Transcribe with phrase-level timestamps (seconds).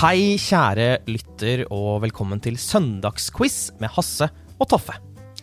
[0.00, 4.94] Hei, kjære lytter, og velkommen til Søndagsquiz med Hasse og Toffe.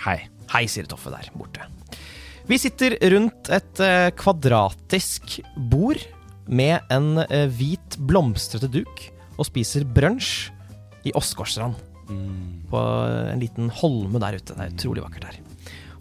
[0.02, 0.16] Hei.
[0.50, 1.68] Hei, sier Toffe der borte.
[2.50, 5.36] Vi sitter rundt et eh, kvadratisk
[5.70, 6.02] bord
[6.50, 9.04] med en eh, hvit, blomstrete duk
[9.36, 10.50] og spiser brunsj
[11.06, 11.78] i Åsgårdstrand.
[12.74, 12.82] På
[13.36, 14.58] en liten holme der ute.
[14.58, 15.42] Det er utrolig vakkert her.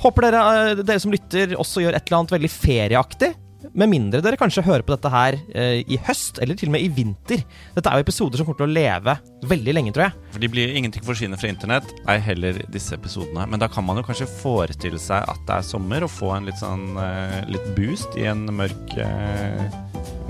[0.01, 3.35] Håper dere, eh, dere som lytter også gjør et eller annet veldig ferieaktig.
[3.75, 6.85] Med mindre dere kanskje hører på dette her eh, i høst, eller til og med
[6.85, 7.43] i vinter.
[7.75, 9.17] Dette er jo episoder som kommer til å leve
[9.51, 10.17] veldig lenge, tror jeg.
[10.35, 13.47] For de blir ingenting forsvinner fra internett, ei heller disse episodene.
[13.51, 16.49] Men da kan man jo kanskje forestille seg at det er sommer, og få en
[16.49, 19.67] litt sånn eh, litt boost i en mørk, eh,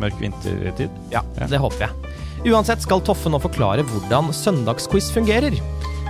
[0.03, 0.93] mørk vintertid.
[1.15, 2.15] Ja, Det håper jeg.
[2.47, 5.57] Uansett skal Toffe nå forklare hvordan søndagsquiz fungerer.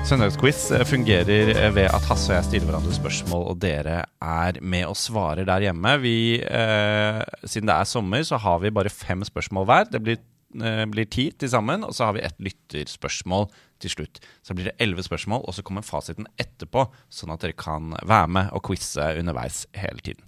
[0.06, 4.58] Søndagsquiz eh, fungerer eh, ved at Hasse og jeg stiller hverandre spørsmål, og dere er
[4.62, 5.94] med og svarer der hjemme.
[5.98, 9.88] Vi, eh, siden det er sommer, så har vi bare fem spørsmål hver.
[9.90, 10.20] Det blir,
[10.62, 13.48] eh, blir ti til sammen, og så har vi et lytterspørsmål
[13.82, 14.20] til slutt.
[14.46, 18.30] Så blir det elleve spørsmål, og så kommer fasiten etterpå, sånn at dere kan være
[18.30, 20.22] med og quize underveis hele tiden.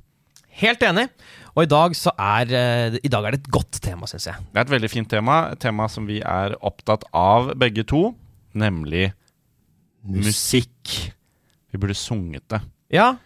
[0.59, 1.07] Helt enig.
[1.55, 4.35] Og i dag, så er, eh, i dag er det et godt tema, syns jeg.
[4.51, 8.17] Det er et veldig fint tema, et tema som vi er opptatt av begge to,
[8.59, 9.13] nemlig
[10.05, 11.13] musikk.
[11.73, 12.61] Vi burde sunget det.
[12.95, 13.17] Ja,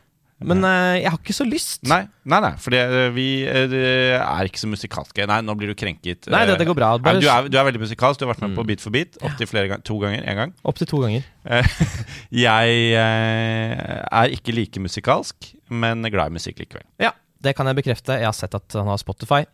[0.42, 1.85] men eh, jeg har ikke så lyst.
[1.86, 2.74] Nei, nei, nei for
[3.14, 5.23] vi eh, er ikke så musikalske.
[5.30, 6.27] Nei, nå blir du krenket.
[6.33, 6.89] Nei, det- det går bra.
[6.96, 8.19] Nei, Bare- du, er, du er veldig musikalsk.
[8.19, 8.57] Du har vært med Mm.
[8.58, 9.85] på Beat for beat opptil flere ganger.
[9.86, 10.24] To ganger.
[10.27, 10.55] Én gang.
[10.64, 11.23] Opptil to ganger.
[11.46, 11.63] Eh,
[12.42, 16.83] Jeg eh, er ikke like musikalsk, men glad i musikk likevel.
[16.98, 18.19] Ja, det kan jeg bekrefte.
[18.19, 19.45] Jeg har sett at han har Spotify.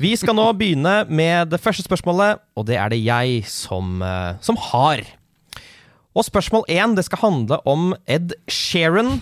[0.00, 4.36] Vi skal nå begynne med det første spørsmålet, og det er det jeg som, eh,
[4.40, 5.04] som har.
[6.14, 9.18] Og spørsmål én, det skal handle om Ed Sheeran.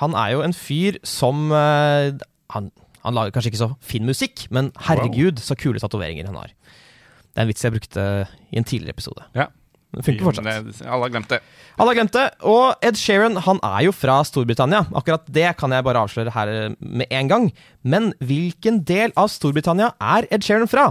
[0.00, 2.12] Han er jo en fyr som uh,
[2.54, 2.70] han,
[3.04, 6.54] han lager kanskje ikke så fin musikk, men herregud, så kule tatoveringer han har.
[6.56, 8.02] Det er en vits jeg brukte
[8.48, 9.28] i en tidligere episode.
[9.36, 9.50] Ja.
[9.96, 10.48] Det funker fortsatt.
[10.84, 11.38] Alle har glemt det.
[11.76, 12.24] Alle har glemt det.
[12.48, 14.82] Og Ed Sheeran han er jo fra Storbritannia.
[14.98, 17.48] Akkurat det kan jeg bare avsløre her med en gang.
[17.84, 20.90] Men hvilken del av Storbritannia er Ed Sheeran fra?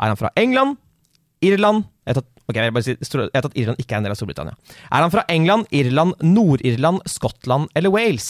[0.00, 0.80] Er han fra England?
[1.46, 1.86] Irland?
[2.10, 4.18] Tar, ok, jeg vil bare si jeg tar at Irland ikke er en del av
[4.20, 4.56] Storbritannia.
[4.90, 8.28] Er han fra England, Irland, Nord-Irland, Skottland eller Wales?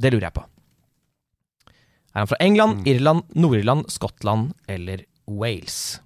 [0.00, 0.44] Det lurer jeg på.
[2.14, 6.00] Er han fra England, Irland, Nord-Irland, Skottland eller Wales?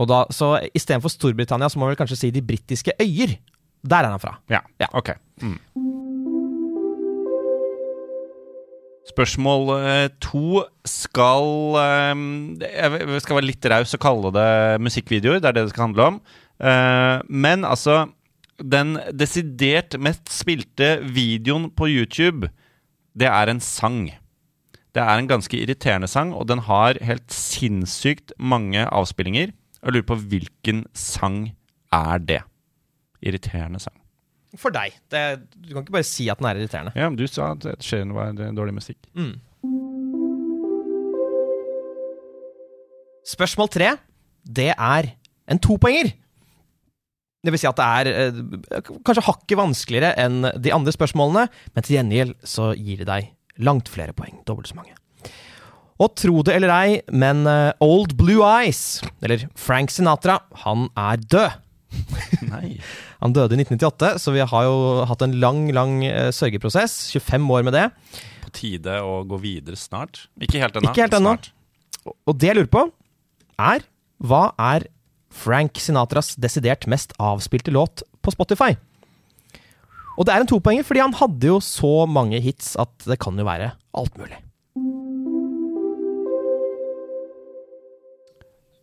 [0.00, 3.36] Og da, så Istedenfor Storbritannia så må man vel kanskje si de britiske øyer.
[3.84, 4.38] Der er han fra.
[4.50, 4.88] Ja, Ja.
[4.96, 5.12] ok.
[5.42, 5.58] Mm.
[9.04, 12.22] Spørsmål eh, to skal eh,
[12.64, 14.50] Jeg skal være litt raus og kalle det
[14.80, 15.42] musikkvideoer.
[15.42, 16.20] Det er det det skal handle om.
[16.56, 18.06] Eh, men altså
[18.56, 22.48] Den desidert mest spilte videoen på YouTube,
[23.18, 24.12] det er en sang.
[24.94, 29.50] Det er en ganske irriterende sang, og den har helt sinnssykt mange avspillinger.
[29.82, 31.50] Jeg lurer på hvilken sang
[31.92, 32.40] er det?
[33.20, 34.03] Irriterende sang.
[34.60, 34.94] For deg.
[35.10, 35.22] Det,
[35.56, 36.94] du kan ikke bare si at den er irriterende.
[36.98, 39.00] Ja, men du sa at Ed Sheeran var eh, dårlig musikk.
[43.24, 43.94] Spørsmål tre,
[44.44, 45.14] det er
[45.50, 46.12] en topoenger.
[47.44, 51.86] Det vil si at det er eh, kanskje hakket vanskeligere enn de andre spørsmålene, men
[51.86, 53.32] til gjengjeld så gir det deg
[53.64, 54.38] langt flere poeng.
[54.48, 54.96] Dobbelt så mange.
[56.02, 61.20] Og tro det eller ei, men eh, Old Blue Eyes, eller Frank Sinatra, han er
[61.22, 61.60] død.
[62.50, 62.76] Nei.
[63.24, 67.06] Han døde i 1998, så vi har jo hatt en lang, lang eh, sørgeprosess.
[67.14, 67.86] 25 år med det.
[68.44, 70.26] På tide å gå videre snart.
[70.44, 70.92] Ikke helt ennå.
[70.92, 71.32] Ikke helt ennå.
[72.28, 72.84] Og det jeg lurer på,
[73.56, 73.86] er
[74.20, 74.90] hva er
[75.34, 78.74] Frank Sinatras desidert mest avspilte låt på Spotify?
[80.14, 83.40] Og det er en topoenger, fordi han hadde jo så mange hits at det kan
[83.40, 84.43] jo være alt mulig.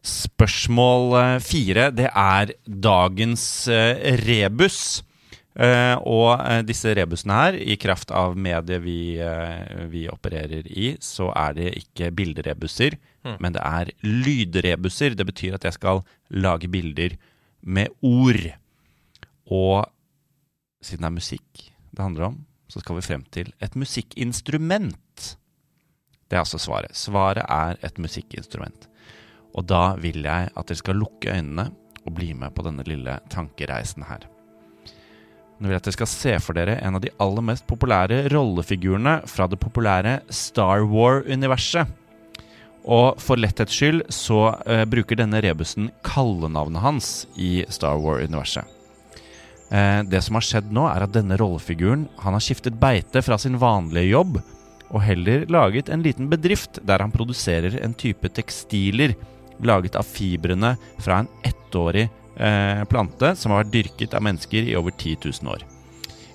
[0.01, 5.03] Spørsmål eh, fire, det er dagens eh, rebus.
[5.51, 9.19] Eh, og disse rebusene her, i kraft av mediet vi,
[9.91, 12.97] vi opererer i, så er det ikke bilderebuser,
[13.43, 15.13] men det er lydrebuser.
[15.13, 16.01] Det betyr at jeg skal
[16.33, 17.17] lage bilder
[17.61, 18.47] med ord.
[19.51, 19.83] Og
[20.81, 22.39] siden det er musikk det handler om,
[22.71, 25.35] så skal vi frem til et musikkinstrument.
[26.31, 26.95] Det er altså svaret.
[26.95, 28.87] Svaret er et musikkinstrument.
[29.57, 31.69] Og da vil jeg at dere skal lukke øynene
[32.05, 34.25] og bli med på denne lille tankereisen her.
[35.61, 38.23] Nå vil jeg at dere skal se for dere en av de aller mest populære
[38.33, 41.97] rollefigurene fra det populære Star War-universet.
[42.81, 48.65] Og for letthets skyld så eh, bruker denne rebusen kallenavnet hans i Star War-universet.
[49.69, 53.37] Eh, det som har skjedd nå, er at denne rollefiguren han har skiftet beite fra
[53.37, 54.41] sin vanlige jobb
[54.91, 59.13] og heller laget en liten bedrift der han produserer en type tekstiler
[59.67, 64.75] laget av fibrene fra en ettårig eh, plante som har vært dyrket av mennesker i
[64.79, 65.65] over 10 000 år.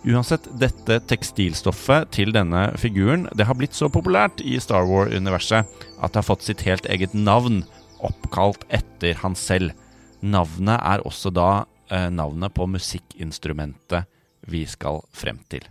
[0.06, 6.12] Uansett, dette tekstilstoffet til denne figuren det har blitt så populært i Star War-universet at
[6.12, 7.64] det har fått sitt helt eget navn,
[8.06, 9.74] oppkalt etter han selv.
[10.22, 14.06] Navnet er også da eh, navnet på musikkinstrumentet
[14.46, 15.66] vi skal frem til.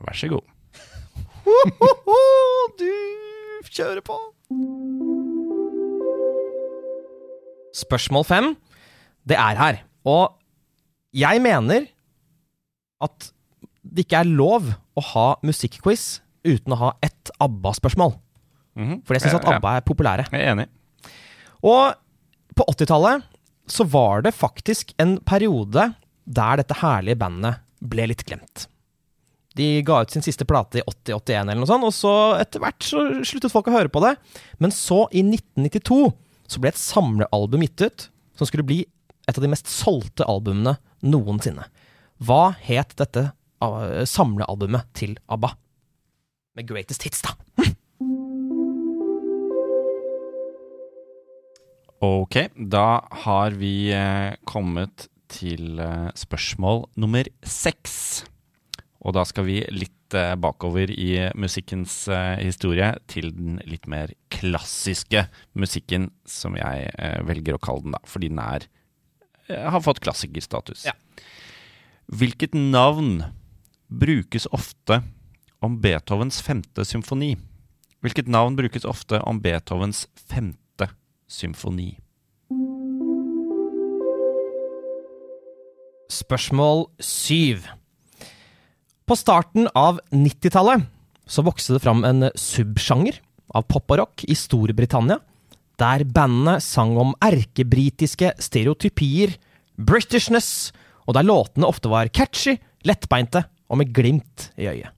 [0.00, 0.52] Vær så god.
[2.76, 4.16] Du kjører på.
[7.86, 8.52] Spørsmål fem,
[9.26, 9.80] det er her.
[10.06, 10.36] Og
[11.16, 11.88] jeg mener
[13.02, 13.30] at
[13.86, 18.16] det ikke er lov å ha musikkquiz uten å ha ett ABBA-spørsmål.
[18.76, 19.00] Mhm.
[19.06, 19.48] For jeg syns at.
[19.56, 20.28] ABBA er populære.
[20.32, 20.68] Jeg er enig.
[21.66, 21.94] Og
[22.56, 23.24] på 80-tallet
[23.66, 25.90] så var det faktisk en periode
[26.26, 28.66] der dette herlige bandet ble litt glemt.
[29.56, 32.84] De ga ut sin siste plate i 80-81 eller noe sånt, og så etter hvert
[32.84, 34.12] så sluttet folk å høre på det.
[34.60, 36.12] Men så, i 1992,
[36.50, 38.08] så ble et samlealbum gitt ut,
[38.38, 38.82] som skulle bli
[39.26, 40.76] et av de mest solgte albumene
[41.06, 41.66] noensinne.
[42.22, 43.28] Hva het dette
[43.64, 45.52] uh, samlealbumet til ABBA?
[46.56, 47.34] Med Greatest Hits, da.
[52.04, 58.26] Ok, da har vi eh, kommet til eh, spørsmål nummer seks.
[59.00, 64.12] Og da skal vi litt eh, bakover i musikkens eh, historie til den litt mer
[64.32, 65.26] klassiske
[65.58, 68.68] musikken, som jeg eh, velger å kalle den, da, fordi den er
[69.46, 70.88] har fått klassikerstatus.
[70.88, 70.96] Ja.
[72.10, 73.20] Hvilket navn
[73.86, 75.04] brukes ofte
[75.62, 77.36] om Beethovens femte symfoni?
[78.02, 80.90] Hvilket navn brukes ofte om Beethovens femte
[81.30, 81.92] symfoni?
[86.10, 87.66] Spørsmål syv.
[89.06, 90.82] På starten av 90-tallet
[91.30, 93.20] så vokste det fram en subsjanger
[93.54, 95.20] av pop og rock i Storbritannia,
[95.78, 99.36] der bandene sang om erkebritiske stereotypier,
[99.78, 100.72] Britishness,
[101.06, 104.90] og der låtene ofte var catchy, lettbeinte og med glimt i øyet.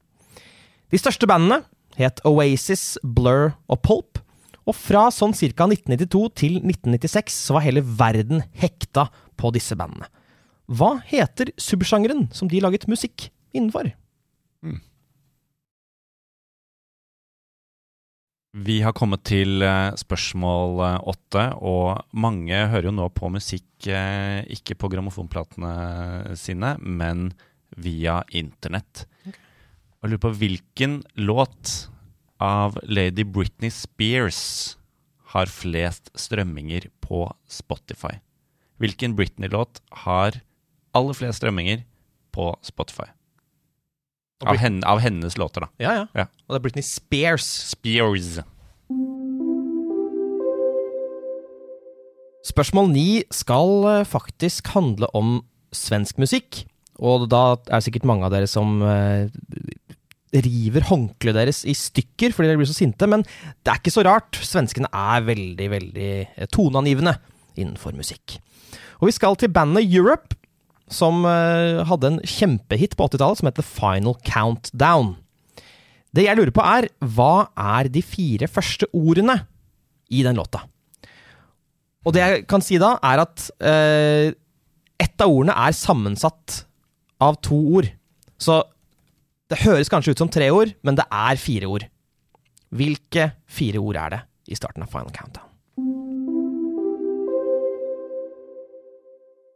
[0.89, 1.61] De største bandene
[2.01, 4.25] het Oasis, Blur og Pulp,
[4.65, 5.69] og fra sånn ca.
[5.69, 10.09] 1992 til 1996 så var hele verden hekta på disse bandene.
[10.65, 13.91] Hva heter subsjangeren som de laget musikk innenfor?
[18.59, 23.87] Vi har kommet til eh, spørsmål eh, åtte, og mange hører jo nå på musikk
[23.93, 27.29] eh, ikke på grammofonplatene sine, men
[27.77, 29.05] via internett.
[29.29, 31.75] Og jeg lurer på hvilken låt
[32.43, 34.41] av Lady Britney Spears
[35.35, 38.17] har flest strømminger på Spotify?
[38.81, 40.41] Hvilken Britney-låt har
[40.97, 41.85] aller flest strømminger
[42.33, 43.11] på Spotify?
[44.47, 45.69] Av, henne, av hennes låter, da.
[45.83, 46.05] Ja, ja.
[46.15, 46.27] Ja.
[46.47, 47.47] Og det er Britney Spears.
[47.73, 48.37] Spears.
[52.47, 55.41] Spørsmål ni skal eh, faktisk handle om
[55.75, 56.63] svensk musikk.
[57.03, 59.27] Og da er det sikkert mange av dere som eh,
[60.39, 64.07] river håndkleet deres i stykker fordi dere blir så sinte, men det er ikke så
[64.07, 64.39] rart.
[64.39, 67.19] Svenskene er veldig, veldig eh, toneangivende
[67.59, 68.39] innenfor musikk.
[69.03, 70.38] Og vi skal til bandet Europe,
[70.95, 75.15] som eh, hadde en kjempehit på 80-tallet som heter Final Countdown.
[76.15, 79.37] Det jeg lurer på er, hva er de fire første ordene
[80.09, 80.65] i den låta?
[82.07, 84.31] Og det jeg kan si da, er at eh,
[84.99, 86.63] ett av ordene er sammensatt
[87.23, 87.91] av to ord.
[88.41, 88.63] Så
[89.51, 91.85] det høres kanskje ut som tre ord, men det er fire ord.
[92.75, 95.48] Hvilke fire ord er det i starten av Final Countdown?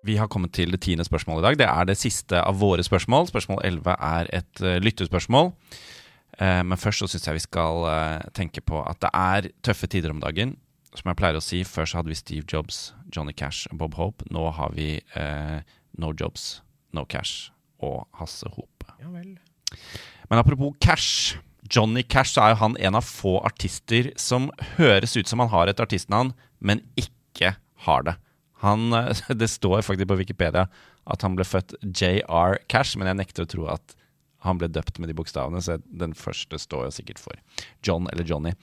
[0.02, 1.58] Vi har kommet til det tiende spørsmålet i dag.
[1.60, 3.28] Det er det siste av våre spørsmål.
[3.30, 5.52] Spørsmål 11 er et uh, lyttespørsmål.
[6.40, 9.86] Uh, men først så syns jeg vi skal uh, tenke på at det er tøffe
[9.86, 10.56] tider om dagen.
[10.92, 13.94] Som jeg pleier å si, før så hadde vi Steve Jobs, Johnny Cash og Bob
[13.96, 14.26] Hope.
[14.34, 14.98] Nå har vi
[15.96, 16.60] No Jobs,
[16.92, 17.48] No Cash
[17.80, 18.90] og Hasse Hope.
[19.00, 19.38] Ja vel.
[20.28, 21.38] Men apropos Cash.
[21.72, 25.48] Johnny Cash så er jo han en av få artister som høres ut som han
[25.54, 27.54] har et artistnavn, men ikke
[27.86, 28.18] har det.
[28.62, 30.68] Han, eh, det står faktisk på Wikipedia
[31.10, 33.96] at han ble født JR Cash, men jeg nekter å tro at
[34.42, 37.38] han ble døpt med de bokstavene, så den første står jo sikkert for
[37.86, 38.54] John eller Johnny.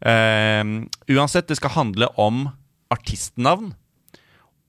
[0.00, 2.46] Uh, uansett, det skal handle om
[2.92, 3.74] artistnavn.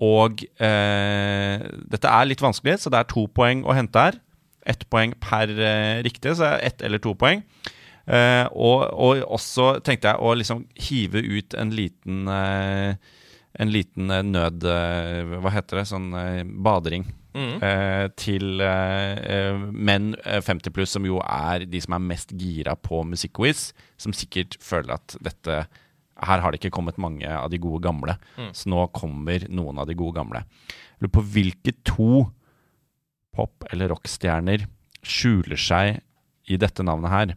[0.03, 1.55] Og uh,
[1.89, 4.19] dette er litt vanskelig, så det er to poeng å hente her.
[4.67, 7.45] Ett poeng per uh, riktig, så er ett eller to poeng.
[8.07, 12.27] Uh, og, og, også tenkte jeg å liksom hive ut en liten
[13.57, 14.65] En liten nød...
[15.41, 15.87] hva heter det?
[15.89, 16.11] Sånn
[16.63, 17.07] badering.
[17.37, 17.59] Mm.
[18.17, 18.61] til
[19.77, 23.67] menn 50 pluss, som jo er de som er mest gira på musikkquiz.
[24.01, 25.59] Som sikkert føler at dette
[26.25, 28.15] her har det ikke kommet mange av de gode gamle.
[28.37, 28.49] Mm.
[28.57, 30.43] Så nå kommer noen av de gode gamle.
[31.01, 32.25] Lurer på hvilke to
[33.37, 34.65] pop- eller rockstjerner
[35.05, 35.99] skjuler seg
[36.49, 37.35] i dette navnet her.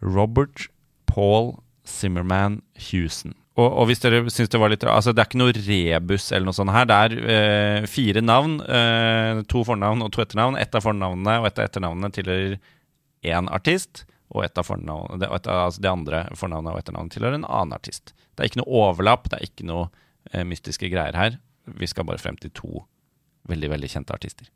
[0.00, 0.68] Robert
[1.10, 2.60] Paul Zimmerman
[2.90, 3.34] Houston.
[3.58, 6.46] Og, og hvis dere syns det var litt Altså, det er ikke noe rebus eller
[6.48, 6.86] noe sånt her.
[6.86, 8.60] Det er eh, fire navn.
[8.62, 10.58] Eh, to fornavn og to etternavn.
[10.60, 12.56] Ett av fornavnene og ett av etternavnene tilhører
[13.26, 17.48] én artist og et av fornavn, det, altså det andre fornavnet og etternavnet tilhører en
[17.48, 18.14] annen artist.
[18.38, 19.88] Det er ikke noe overlapp, det er ikke noe
[20.30, 21.40] eh, mystiske greier her.
[21.66, 22.84] Vi skal bare frem til to
[23.50, 24.46] veldig, veldig kjente artister.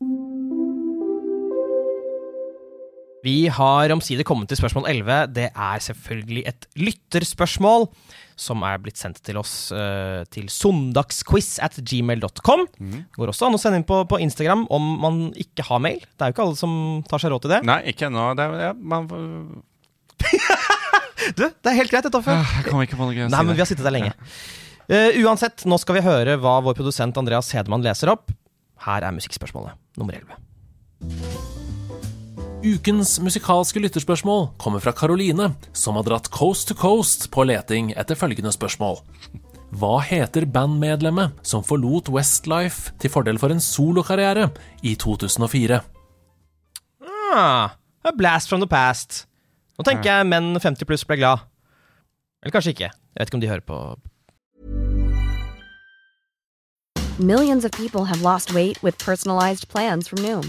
[3.25, 5.33] Vi har omsider kommet til spørsmål 11.
[5.33, 7.89] Det er selvfølgelig et lytterspørsmål
[8.37, 12.67] som er blitt sendt til oss uh, til søndagsquiz at gmail.com.
[12.77, 12.99] Mm.
[13.15, 16.03] Går også an å sende inn på, på, Instagram om man ikke har mail.
[16.03, 16.75] Det er jo ikke alle som
[17.09, 17.63] tar seg råd til det.
[17.71, 18.27] Nei, ikke ennå.
[18.37, 19.09] Det, ja, man...
[21.39, 22.37] du, det er helt greit, dette, Toffe.
[22.59, 24.15] Jeg kommer ikke på noe gøy Nei, men vi har sittet der lenge.
[24.85, 28.35] Uh, uansett, nå skal vi høre hva vår produsent Andreas Hedemann leser opp.
[28.85, 31.64] Her er musikkspørsmålet nummer 11.
[32.65, 38.17] Ukens musikalske lytterspørsmål kommer fra Caroline, som har dratt coast to coast på leting etter
[38.17, 39.03] følgende spørsmål.
[39.77, 44.49] Hva heter bandmedlemmet som forlot Westlife til fordel for en solokarriere
[44.81, 45.83] i 2004?
[47.05, 49.27] Ah, a blast from the past.
[49.77, 51.45] Nå tenker jeg menn 50 pluss ble glad.
[52.41, 52.93] Eller kanskje ikke.
[52.95, 53.81] Jeg vet ikke om de hører på
[57.19, 60.49] Millions of people have lost weight with personalized plans from Noom.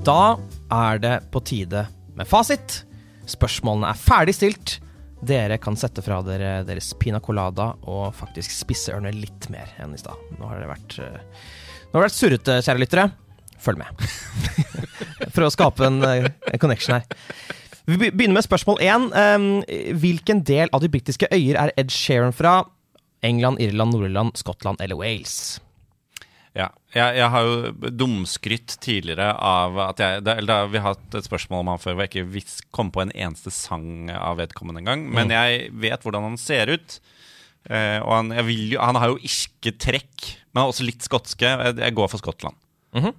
[0.00, 0.38] Da
[0.72, 1.82] er det på tide
[2.16, 2.80] med fasit.
[3.28, 4.78] Spørsmålene er ferdig stilt.
[5.20, 9.92] Dere kan sette fra dere deres pina colada og faktisk spisse ørene litt mer enn
[9.92, 10.16] i stad.
[10.38, 11.44] Nå har det vært, eh,
[11.92, 13.06] nå vært surrete, kjære lyttere.
[13.60, 14.04] Følg med.
[15.34, 17.04] For å skape en, eh, en, connection her.
[17.84, 19.08] Vi begynner med spørsmål én.
[20.00, 22.62] Hvilken del av de britiske øyer er Ed Sheeran fra?
[23.26, 25.60] England, Irland, Nord-Irland, Skottland eller Wales?
[26.56, 26.66] Ja.
[26.90, 31.28] Jeg, jeg, har jo dumskrytt tidligere av at jeg da, da, Vi har hatt et
[31.28, 34.82] spørsmål om han før hvor jeg ikke vis, kom på en eneste sang av vedkommende
[34.82, 35.06] engang.
[35.06, 35.34] Men mm.
[35.36, 36.98] jeg vet hvordan han ser ut.
[37.70, 41.46] Eh, og han, jo, han, har jo irske trekk, men også litt skotske.
[41.46, 42.58] Jeg, jeg går for Skottland.
[42.96, 43.18] Mm -hmm.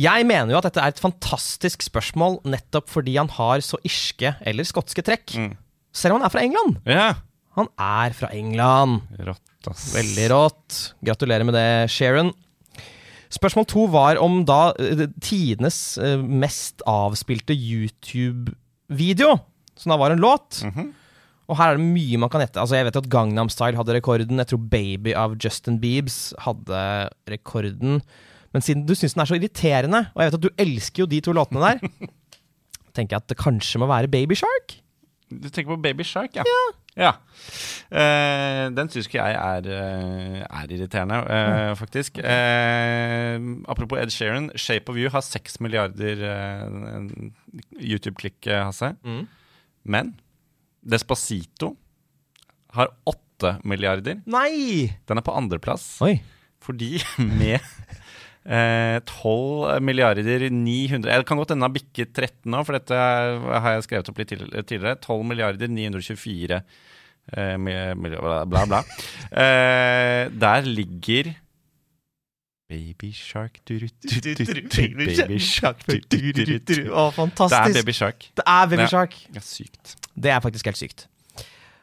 [0.00, 4.36] Jeg mener jo at dette er et fantastisk spørsmål nettopp fordi han har så irske
[4.46, 5.34] eller skotske trekk.
[5.34, 5.56] Mm.
[5.92, 6.78] Selv om han er fra England.
[6.86, 7.14] Ja.
[7.58, 9.02] Han er fra England.
[9.26, 9.90] Rått ass.
[9.94, 10.78] Veldig rått.
[11.04, 12.32] Gratulerer med det, Sharon.
[13.30, 19.36] Spørsmål to var om da uh, tidenes uh, mest avspilte YouTube-video,
[19.78, 20.62] som da var en låt.
[20.64, 20.88] Mm -hmm.
[21.50, 22.60] Og her er det mye man kan gjette.
[22.60, 24.38] Altså, jeg vet at Gangnam Style hadde rekorden.
[24.38, 28.02] Jeg tror Baby av Justin Biebs hadde rekorden.
[28.52, 31.06] Men siden du syns den er så irriterende, og jeg vet at du elsker jo
[31.06, 31.78] de to låtene der,
[32.94, 34.78] tenker jeg at det kanskje må være Baby Shark.
[35.30, 36.42] Du tenker på Baby Shark, ja?
[36.46, 36.62] Ja.
[36.98, 37.12] Ja.
[37.90, 42.18] Uh, den syns ikke jeg er, uh, er irriterende, uh, faktisk.
[43.68, 44.50] apropos Ed Sheeran.
[44.56, 46.24] Shape of You har seks milliarder
[47.78, 48.94] YouTube-klikk, Hasse.
[49.04, 49.26] Mm.
[49.84, 50.14] Men
[50.82, 51.74] Despacito
[52.74, 54.20] har åtte milliarder.
[54.26, 54.90] Nei!
[55.08, 55.98] Den er på andreplass.
[56.60, 56.98] Fordi
[57.40, 57.58] med
[58.40, 63.74] 12 milliarder 900 Jeg kan godt hende den har bikket 13 nå, for dette har
[63.76, 64.96] jeg skrevet opp litt tidligere.
[64.96, 66.62] 12 milliarder 924
[67.36, 67.56] eh,
[68.48, 68.80] bla, bla.
[69.30, 71.34] Eh, der ligger
[72.70, 76.86] Baby shark Baby shark Å.
[76.86, 77.08] Å,
[77.50, 78.28] Det er Baby shark.
[78.38, 79.16] Det er Baby Shark.
[79.34, 79.96] Er sykt.
[80.14, 81.08] Det er faktisk helt sykt.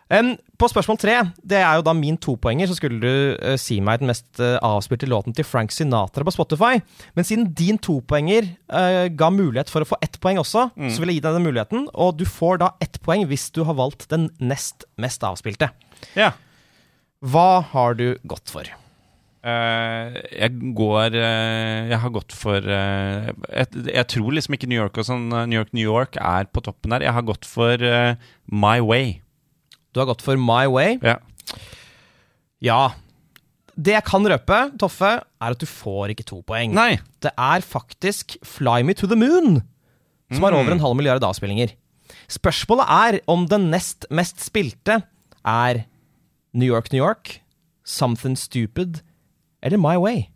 [0.08, 3.82] Um, på spørsmål tre, det er jo da min topoenger, så skulle du uh, si
[3.84, 6.80] meg den mest uh, avspilte låten til Frank Sinatra på Spotify.
[7.18, 11.12] Men siden din topoenger uh, ga mulighet for å få ett poeng også, så vil
[11.12, 11.86] jeg gi deg den muligheten.
[11.92, 15.74] Og du får da ett poeng hvis du har valgt den nest mest avspilte.
[16.16, 16.32] Ja.
[17.20, 18.70] Hva har du gått for?
[19.48, 24.80] Uh, jeg går uh, Jeg har gått for uh, jeg, jeg tror liksom ikke New
[24.82, 27.06] York og sånn New York, New York er på toppen der.
[27.06, 27.88] Jeg har gått for
[28.48, 29.20] My Way.
[29.98, 31.00] Du har gått for My Way.
[31.02, 31.18] Ja.
[32.62, 32.82] Ja.
[33.78, 36.76] Det jeg kan røpe, Toffe, er at du får ikke to poeng.
[36.78, 37.00] Nei.
[37.22, 39.64] Det er faktisk Fly Me to the Moon
[40.30, 41.72] som har over en halv milliard avspillinger.
[42.30, 45.00] Spørsmålet er om den nest mest spilte
[45.48, 45.82] er
[46.54, 47.40] New York, New York,
[47.88, 49.00] Something Stupid
[49.64, 50.28] eller My Way.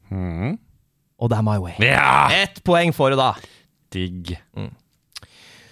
[1.22, 1.78] Og det er My Way.
[1.86, 2.30] Ja!
[2.34, 3.34] Ett poeng får du da.
[3.94, 4.38] Digg.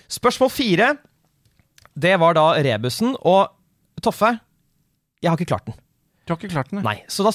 [0.09, 0.91] Spørsmål fire,
[1.97, 3.15] det var da rebusen.
[3.21, 3.47] Og
[4.03, 4.33] Toffe,
[5.19, 5.77] jeg har ikke klart den.
[6.23, 6.83] Du har ikke klart den?
[6.85, 7.33] Nei, så da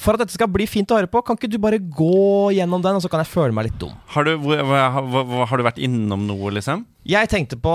[0.00, 2.82] For at dette skal bli fint å høre på, kan ikke du bare gå gjennom
[2.84, 3.94] den, og så kan jeg føle meg litt dum?
[4.12, 6.84] Har du, hvor, hva, har du vært innom noe, liksom?
[7.08, 7.72] Jeg tenkte på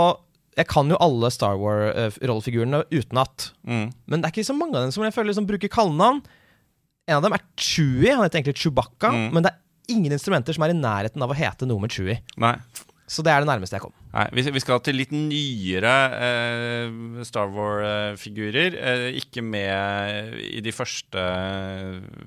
[0.60, 3.50] Jeg kan jo alle Star Wars-rollefigurene utenat.
[3.63, 3.89] Mm.
[4.05, 6.22] Men det er ikke så mange av dem som jeg føler liksom bruker kallenavn.
[7.08, 8.12] En av dem er Chewie.
[8.12, 9.13] Han heter egentlig Chewbacca.
[9.15, 9.29] Mm.
[9.34, 12.20] Men det er ingen instrumenter som er i nærheten av å hete noe med Chewie.
[12.43, 12.53] Nei.
[13.12, 13.94] Så det er det nærmeste jeg kom.
[14.13, 16.94] Nei, vi, skal til litt nyere eh,
[17.27, 18.77] Star Wars-figurer.
[18.77, 21.25] Eh, ikke med i de første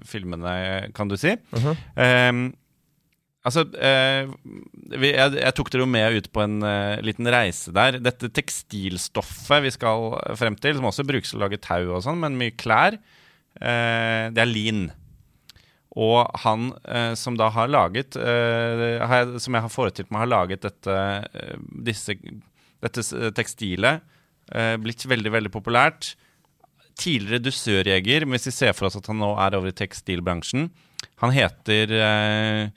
[0.08, 0.52] filmene,
[0.96, 1.32] kan du si.
[1.32, 2.32] Eh,
[3.48, 4.28] altså eh,
[4.92, 8.00] vi, jeg, jeg tok dere jo med ut på en eh, liten reise der.
[8.04, 12.20] Dette tekstilstoffet vi skal frem til, som også brukes til å lage tau og sånn,
[12.20, 12.98] men mye klær,
[13.56, 14.84] eh, det er lin.
[15.94, 20.32] Og han eh, som da har laget eh, har Som jeg har forestilt meg har
[20.32, 20.96] laget dette,
[21.38, 21.54] eh,
[21.86, 22.16] disse,
[22.82, 23.04] dette
[23.36, 24.02] tekstilet,
[24.50, 26.14] eh, blitt veldig, veldig populært.
[26.98, 30.68] Tidligere dusørjeger, men hvis vi ser for oss at han nå er over i tekstilbransjen
[31.22, 32.68] Han heter eh,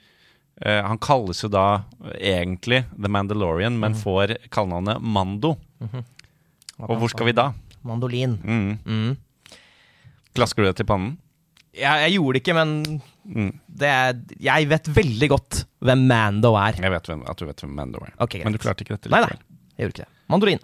[0.62, 5.56] eh, Han kalles jo da egentlig The Mandalorian, men får kallenavnet Mando.
[6.78, 7.50] Og hvor skal vi da?
[7.86, 8.38] Mandolin.
[8.42, 8.78] Mm.
[8.86, 9.56] Mm.
[10.38, 11.16] Klasker du deg til pannen?
[11.78, 12.74] Jeg, jeg gjorde det ikke, men
[13.28, 13.50] Mm.
[13.68, 16.78] det er, jeg vet veldig godt hvem Mando er.
[16.80, 18.14] Jeg vet hvem, at du vet hvem Mando er.
[18.24, 19.36] Okay, men du klarte ikke dette Nei, nei,
[19.76, 20.12] jeg gjorde ikke det.
[20.32, 20.62] Mandolin.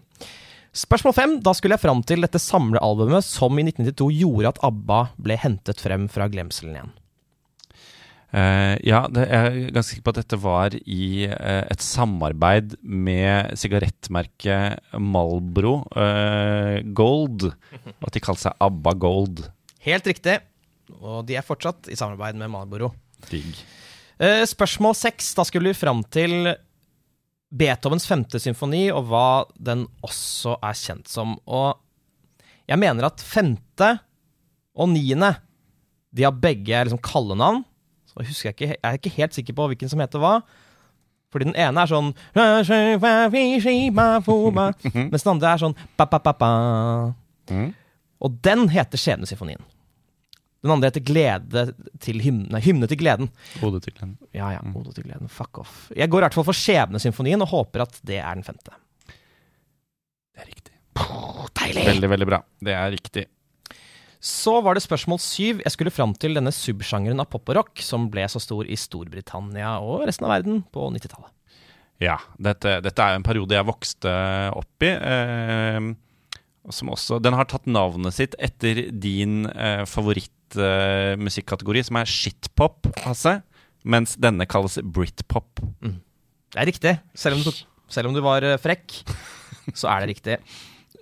[0.75, 1.35] Spørsmål fem.
[1.45, 5.83] Da skulle jeg fram til dette samlealbumet som i 1992 gjorde at ABBA ble hentet
[5.85, 6.95] frem fra glemselen igjen.
[8.35, 12.75] Uh, ja, det, jeg er ganske sikker på at dette var i uh, et samarbeid
[12.83, 17.53] med sigarettmerket Malbro uh, Gold.
[18.01, 19.45] Og at de kalte seg ABBA Gold.
[19.87, 20.41] Helt riktig.
[21.03, 22.93] Og de er fortsatt i samarbeid med Marlboro.
[23.31, 23.59] Digg.
[24.19, 25.33] Eh, spørsmål seks.
[25.37, 26.55] Da skulle vi fram til
[27.55, 31.37] Beethovens femte symfoni, og hva den også er kjent som.
[31.47, 31.79] Og
[32.71, 33.91] jeg mener at femte
[34.75, 35.35] og niende
[36.15, 37.65] de har begge liksom kallenavn.
[38.07, 40.39] Så husker jeg, ikke, jeg er ikke helt sikker på hvilken som heter hva.
[41.35, 42.13] Fordi den ene er sånn
[45.11, 46.51] Mens den andre er sånn ba, ba, ba.
[47.51, 47.73] Mm.
[48.23, 49.59] Og den heter Skjebnesymfonien.
[50.65, 51.67] Den andre heter Glede
[52.01, 53.29] til hymne, nei, hymne til gleden.
[53.61, 54.17] Hode til gleden.
[54.33, 54.63] Ja, ja.
[54.73, 55.29] Ode til gleden.
[55.29, 55.75] Fuck off.
[55.93, 58.73] Jeg går i hvert fall for Skjebnesymfonien og håper at det er den femte.
[59.05, 60.73] Det er riktig.
[61.61, 61.85] Deilig!
[61.91, 62.41] Veldig, veldig bra.
[62.65, 63.27] Det er riktig.
[64.25, 65.61] Så var det spørsmål syv.
[65.61, 68.79] Jeg skulle fram til denne subsjangeren av pop og rock som ble så stor i
[68.81, 71.29] Storbritannia og resten av verden på 90-tallet.
[72.03, 74.15] Ja, dette, dette er en periode jeg vokste
[74.57, 74.95] opp i.
[74.97, 75.93] Eh,
[76.73, 79.85] som også, den har tatt navnet sitt etter din eh,
[80.55, 83.39] favorittmusikkategori, som er shitpop, Hasse.
[83.85, 85.61] Mens denne kalles britpop.
[85.85, 86.95] Det er riktig.
[87.19, 87.51] Selv om du,
[87.93, 88.95] selv om du var eh, frekk,
[89.81, 90.39] så er det riktig.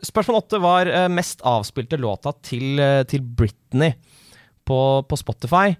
[0.02, 3.94] Spørsmål åtte var eh, mest avspilte låta til, eh, til Britney
[4.66, 5.76] på, på Spotify.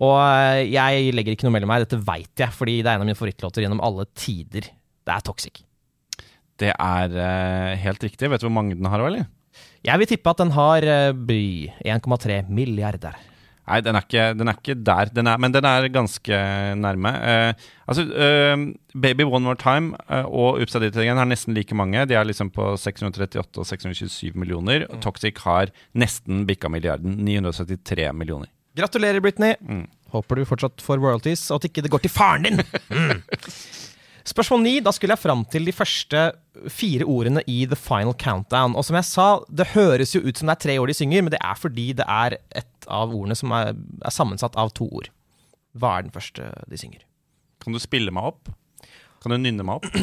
[0.00, 3.04] Og eh, jeg legger ikke noe mellom meg, dette veit jeg, fordi det er en
[3.04, 4.70] av mine favorittlåter gjennom alle tider.
[5.06, 5.62] Det er Toxic.
[6.56, 8.30] Det er eh, helt riktig.
[8.32, 9.28] Vet du hvor mange den har, eller?
[9.86, 11.40] Jeg vil tippe at den har eh, by
[11.86, 13.16] 1,3 milliarder.
[13.66, 16.36] Nei, den er ikke, den er ikke der, den er, men den er ganske
[16.78, 17.10] nærme.
[17.18, 18.54] Eh, altså, eh,
[18.94, 22.04] Baby One More Time eh, og It Again har nesten like mange.
[22.06, 24.86] De er liksom på 638 og 627 millioner.
[24.86, 25.00] Mm.
[25.02, 27.18] Toxic har nesten bikka milliarden.
[27.26, 28.50] 973 millioner.
[28.76, 29.56] Gratulerer, Britney.
[30.14, 32.62] Håper du fortsatt får royalties, og at ikke det går til faren din.
[32.86, 33.22] Mm.
[34.26, 34.74] Spørsmål ni.
[34.82, 36.22] Da skulle jeg fram til de første
[36.72, 38.74] fire ordene i The Final Countdown.
[38.74, 41.22] Og som jeg sa, det høres jo ut som det er tre ord de synger,
[41.22, 44.88] men det er fordi det er et av ordene som er, er sammensatt av to
[44.90, 45.10] ord.
[45.76, 47.04] Hva er den første de synger?
[47.62, 48.50] Kan du spille meg opp?
[49.22, 50.00] Kan du nynne meg opp?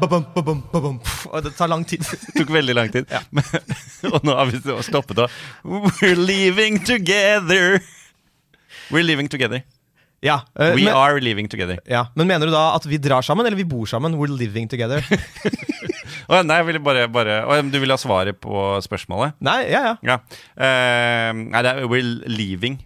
[0.00, 0.98] Bum, bum, bum, bum.
[1.30, 2.02] Og Det tar lang tid.
[2.26, 3.06] Det tok veldig lang tid.
[4.14, 5.30] Og nå har vi stoppet og
[5.62, 7.78] We're leaving together.
[8.90, 9.62] We're leaving together.
[10.22, 11.78] Ja, uh, We men, are leaving together.
[11.86, 14.16] ja, men mener du da at vi drar sammen, eller vi bor sammen?
[14.18, 15.04] We're living together.
[16.28, 19.36] Å, nei, jeg ville bare, bare oh, Du vil ha svaret på spørsmålet?
[19.44, 19.96] Nei, ja, ja.
[20.06, 20.18] Ja.
[20.56, 22.80] Uh, nei, det er We're leaving.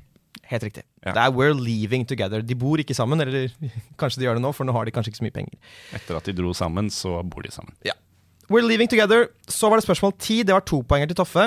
[0.50, 0.82] Helt riktig.
[1.06, 1.14] Ja.
[1.14, 2.42] Det er we're leaving together.
[2.42, 3.52] De bor ikke sammen, eller
[4.00, 5.74] kanskje de gjør det nå, for nå har de kanskje ikke så mye penger.
[5.96, 7.76] Etter at de dro sammen, så bor de sammen.
[7.86, 7.94] Ja.
[8.50, 9.28] We're leaving together.
[9.46, 10.40] Så var det spørsmål ti.
[10.42, 11.46] Det var to poenger til Toffe.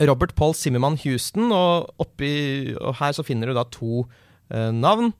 [0.00, 4.06] Robert Paul Zimmermann Houston, og, oppi, og her så finner du da to
[4.52, 5.12] uh, navn.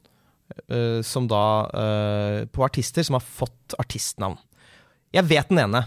[0.71, 4.39] uh, som da uh, På artister som har fått artistnavn.
[5.15, 5.85] Jeg vet den ene.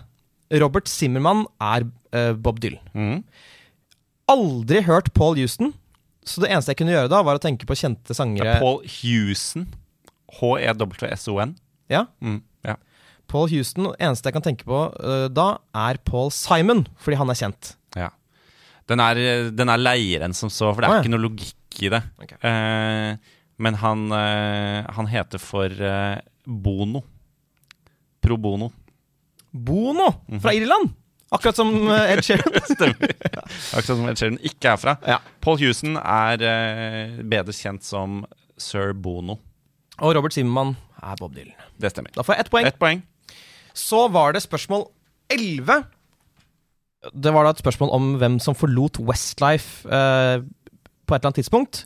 [0.61, 2.81] Robert Zimmermann er uh, Bob Dylan.
[2.97, 3.23] Mm.
[4.29, 5.73] Aldri hørt Paul Houston,
[6.25, 8.55] så det eneste jeg kunne gjøre da, var å tenke på kjente Det sangere.
[8.57, 9.67] er Paul Houston.
[10.39, 11.55] H-e-w-s-o-n.
[11.89, 12.75] Ja, Mm, ja.
[13.29, 13.91] Paul Houston.
[13.93, 17.73] Det eneste jeg kan tenke på uh, da, er Paul Simon, fordi han er kjent.
[17.97, 18.09] Ja.
[18.89, 21.03] Den er, den er leiere enn som så, for det er ah, ja.
[21.05, 22.01] ikke noe logikk i det.
[22.25, 22.39] Okay.
[22.41, 24.05] Uh, men han,
[24.95, 25.73] han heter for
[26.47, 27.01] Bono.
[28.23, 28.69] Pro Bono.
[29.65, 30.09] Bono
[30.41, 30.95] fra Irland!
[31.29, 32.55] Akkurat som eh, Ed Sheeran.
[32.65, 33.11] Stemmer.
[33.77, 34.95] Akkurat som Ed Sheeran ikke er fra.
[35.05, 35.19] Ja.
[35.45, 38.23] Paul Houston er eh, bedre kjent som
[38.59, 39.37] Sir Bono.
[39.99, 41.53] Og Robert Zimmermann er Bob Dylan.
[41.79, 42.11] Det stemmer.
[42.15, 42.69] Da får jeg ett poeng.
[42.71, 43.03] Et poeng.
[43.77, 44.87] Så var det spørsmål
[45.31, 45.83] 11.
[47.13, 50.41] Det var da et spørsmål om hvem som forlot Westlife eh,
[51.05, 51.83] på et eller annet tidspunkt.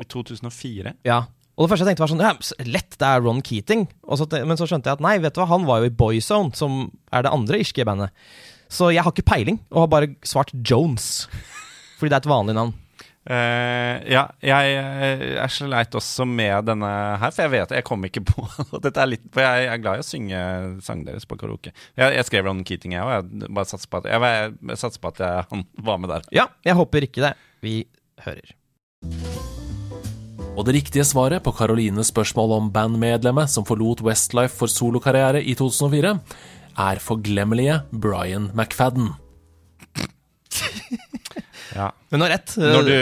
[0.00, 0.94] I 2004.
[1.06, 1.20] Ja.
[1.60, 3.84] Og det første jeg tenkte var sånn ja, Lett, det er Ron Keating.
[4.16, 6.54] Så, men så skjønte jeg at nei, vet du hva, han var jo i Boyzone,
[6.56, 8.14] som er det andre irske bandet.
[8.72, 11.26] Så jeg har ikke peiling, og har bare svart Jones.
[12.00, 12.72] Fordi det er et vanlig navn.
[13.28, 16.88] Uh, ja, jeg, Er jeg sleit også med denne
[17.20, 18.46] her, for jeg vet jeg kom ikke på
[18.86, 20.40] dette er litt, For jeg, jeg er glad i å synge
[20.86, 21.74] sangene deres på karaoke.
[22.00, 23.28] Jeg, jeg skrev Ron Keating, jeg òg.
[23.36, 26.26] Jeg bare satser på at, jeg, satser på at han var med der.
[26.40, 27.36] Ja, jeg håper ikke det.
[27.60, 27.82] Vi
[28.24, 28.56] hører.
[30.60, 35.54] Og det riktige svaret på Karolines spørsmål om bandmedlemmet som forlot Westlife for solokarriere i
[35.56, 36.10] 2004,
[36.84, 39.10] er forglemmelige Brian McFadden.
[41.70, 41.92] Ja.
[42.10, 42.56] Hun har rett.
[42.58, 42.94] Når, du,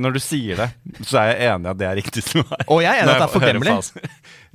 [0.00, 0.66] når du sier det,
[1.04, 2.62] så er jeg enig i at det er riktig svar.
[2.72, 3.74] Og jeg er enig at det er forglemmelig.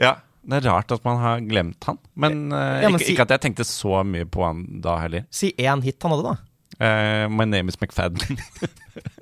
[0.02, 0.14] Ja,
[0.50, 2.00] det er rart at man har glemt han.
[2.18, 4.96] Men, eh, Ja, men ikke, si- ikke at jeg tenkte så mye på han da
[5.04, 5.28] heller.
[5.30, 6.36] Si én hit han hadde, da.
[6.80, 8.42] Uh, my name is McFadden.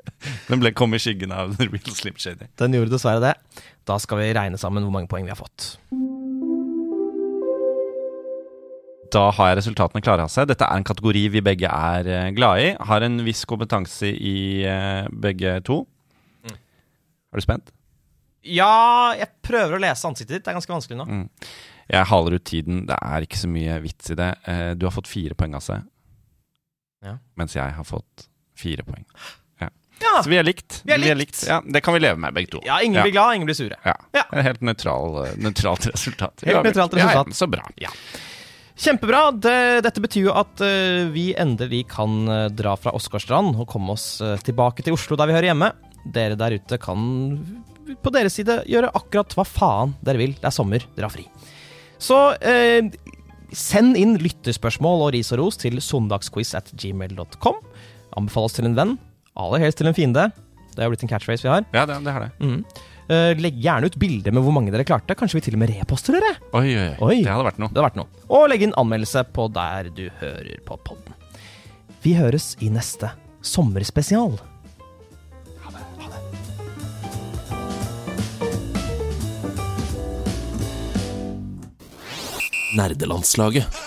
[0.47, 2.47] Den ble kom i skyggen av The Real Slim Shady.
[2.60, 3.36] Den gjorde dessverre det.
[3.88, 5.75] Da skal vi regne sammen hvor mange poeng vi har fått.
[9.13, 10.49] Da har jeg resultatene klare av seg.
[10.49, 12.73] Dette er en kategori vi begge er glad glade i.
[12.89, 15.82] Har en viss kompetanse i eh, begge to.
[16.43, 16.58] Mm.
[17.32, 17.71] Er du spent?
[18.47, 20.45] Ja, jeg prøver å lese ansiktet ditt.
[20.45, 21.08] Det er ganske vanskelig nå.
[21.08, 21.25] Mm.
[21.88, 22.84] Jeg haler ut tiden.
[22.89, 24.30] Det er ikke så mye vits i det.
[24.47, 25.88] Eh, Du har fått fire poeng av seg,
[27.06, 27.17] Ja.
[27.39, 28.27] mens jeg har fått
[28.60, 29.06] fire poeng.
[30.01, 30.21] Ja.
[30.23, 30.81] Så vi er likt.
[30.86, 31.41] Vi er likt.
[31.47, 32.62] Ja, Det kan vi leve med, begge to.
[32.65, 33.77] Ja, ingen blir glad, ingen blir sure.
[33.86, 33.95] Ja.
[34.13, 36.45] Et helt nøytral, eh, nøytralt resultat.
[36.45, 37.33] Helt nøytralt resultat.
[37.38, 37.65] så bra.
[38.77, 39.21] Kjempebra.
[39.41, 39.55] Det,
[39.88, 44.21] dette betyr jo at eh, vi endelig kan eh, dra fra Åsgårdstrand og komme oss
[44.45, 45.71] tilbake til Oslo, der vi hører hjemme.
[46.13, 47.01] Dere der ute kan
[48.03, 50.36] på deres side gjøre akkurat hva faen dere vil.
[50.38, 51.25] Det er sommer, dere har fri.
[51.97, 52.86] Så eh,
[53.55, 57.62] send inn lytterspørsmål og ris og ros til søndagsquiz at gmail.com.
[58.17, 58.95] Anbefal oss til en venn.
[59.38, 60.28] Aller helst til en fiende.
[60.73, 61.65] Det har blitt en catchphrase vi har.
[61.73, 62.32] Ja, det, det har det.
[62.43, 62.62] Mhm.
[63.08, 65.15] Eh, legg gjerne ut bilder med hvor mange dere klarte.
[65.15, 66.34] Kanskje vi til og med reposter dere?
[66.58, 67.15] Oi, oi, oi.
[67.23, 67.69] Det hadde vært noe.
[67.71, 68.26] Det hadde vært noe.
[68.36, 71.15] Og legg inn anmeldelse på der du hører på podden.
[72.04, 73.13] Vi høres i neste
[73.47, 74.36] sommerspesial.
[82.76, 83.87] Nerdelandslaget.